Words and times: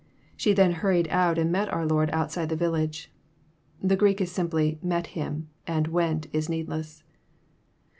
She 0.35 0.53
then 0.53 0.71
hurried 0.71 1.07
out, 1.09 1.37
and 1.37 1.51
met 1.51 1.71
our 1.71 1.85
Lord 1.85 2.09
outside 2.11 2.49
the 2.49 2.55
village. 2.55 3.11
The 3.83 3.95
Greek 3.95 4.19
is 4.19 4.31
simply, 4.31 4.79
met 4.81 5.13
Him;" 5.15 5.49
and 5.67 5.87
*' 5.87 5.87
went" 5.89 6.25
is 6.33 6.49
needless. 6.49 7.03